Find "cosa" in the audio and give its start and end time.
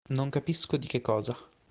0.99-1.37